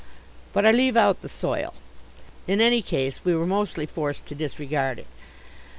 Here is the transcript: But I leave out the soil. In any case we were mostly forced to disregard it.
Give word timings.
But 0.51 0.65
I 0.65 0.71
leave 0.71 0.97
out 0.97 1.21
the 1.21 1.29
soil. 1.29 1.75
In 2.47 2.59
any 2.59 2.81
case 2.81 3.23
we 3.23 3.35
were 3.35 3.45
mostly 3.45 3.85
forced 3.85 4.25
to 4.29 4.33
disregard 4.33 4.97
it. 4.97 5.07